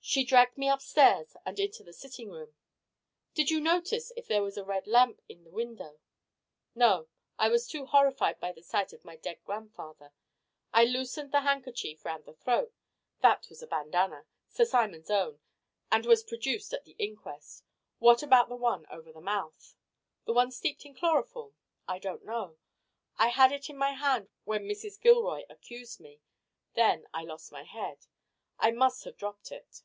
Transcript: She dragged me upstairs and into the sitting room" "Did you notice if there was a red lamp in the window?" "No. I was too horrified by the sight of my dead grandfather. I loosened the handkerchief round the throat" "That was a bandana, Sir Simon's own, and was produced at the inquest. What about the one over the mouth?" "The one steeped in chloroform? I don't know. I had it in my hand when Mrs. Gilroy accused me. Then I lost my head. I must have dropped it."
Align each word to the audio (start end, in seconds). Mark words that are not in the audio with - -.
She 0.00 0.24
dragged 0.24 0.56
me 0.56 0.70
upstairs 0.70 1.36
and 1.44 1.60
into 1.60 1.84
the 1.84 1.92
sitting 1.92 2.30
room" 2.30 2.54
"Did 3.34 3.50
you 3.50 3.60
notice 3.60 4.10
if 4.16 4.26
there 4.26 4.42
was 4.42 4.56
a 4.56 4.64
red 4.64 4.86
lamp 4.86 5.20
in 5.28 5.44
the 5.44 5.50
window?" 5.50 5.98
"No. 6.74 7.08
I 7.38 7.50
was 7.50 7.68
too 7.68 7.84
horrified 7.84 8.40
by 8.40 8.52
the 8.52 8.62
sight 8.62 8.94
of 8.94 9.04
my 9.04 9.16
dead 9.16 9.38
grandfather. 9.44 10.14
I 10.72 10.84
loosened 10.86 11.30
the 11.30 11.42
handkerchief 11.42 12.06
round 12.06 12.24
the 12.24 12.32
throat" 12.32 12.72
"That 13.20 13.50
was 13.50 13.62
a 13.62 13.66
bandana, 13.66 14.24
Sir 14.48 14.64
Simon's 14.64 15.10
own, 15.10 15.40
and 15.92 16.06
was 16.06 16.22
produced 16.22 16.72
at 16.72 16.86
the 16.86 16.96
inquest. 16.98 17.62
What 17.98 18.22
about 18.22 18.48
the 18.48 18.56
one 18.56 18.86
over 18.90 19.12
the 19.12 19.20
mouth?" 19.20 19.74
"The 20.24 20.32
one 20.32 20.52
steeped 20.52 20.86
in 20.86 20.94
chloroform? 20.94 21.52
I 21.86 21.98
don't 21.98 22.24
know. 22.24 22.56
I 23.18 23.26
had 23.28 23.52
it 23.52 23.68
in 23.68 23.76
my 23.76 23.92
hand 23.92 24.30
when 24.44 24.64
Mrs. 24.64 24.98
Gilroy 24.98 25.42
accused 25.50 26.00
me. 26.00 26.20
Then 26.72 27.06
I 27.12 27.24
lost 27.24 27.52
my 27.52 27.64
head. 27.64 28.06
I 28.58 28.70
must 28.70 29.04
have 29.04 29.18
dropped 29.18 29.52
it." 29.52 29.82